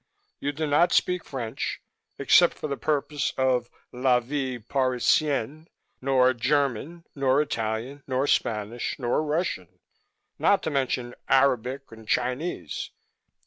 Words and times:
You 0.39 0.51
do 0.51 0.65
not 0.65 0.91
speak 0.93 1.23
French 1.23 1.79
except 2.17 2.55
for 2.55 2.67
the 2.67 2.75
purpose 2.75 3.33
of 3.37 3.69
'La 3.91 4.19
Vie 4.19 4.57
Parisienne' 4.57 5.67
nor 6.01 6.33
German 6.33 7.05
nor 7.13 7.39
Italian 7.39 8.01
nor 8.07 8.25
Spanish 8.25 8.97
nor 8.97 9.21
Russian, 9.21 9.79
not 10.39 10.63
to 10.63 10.71
mention 10.71 11.13
Arabic 11.29 11.91
and 11.91 12.07
Chinese. 12.07 12.89